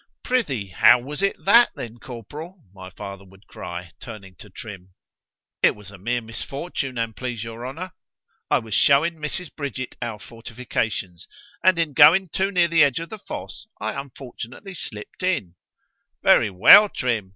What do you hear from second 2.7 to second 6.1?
my father would cry, turning to Trim.—It was a